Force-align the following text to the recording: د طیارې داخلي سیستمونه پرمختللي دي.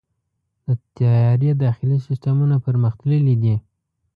د 0.65 0.67
طیارې 0.95 1.51
داخلي 1.63 1.97
سیستمونه 2.07 2.55
پرمختللي 2.65 3.35
دي. 3.43 3.55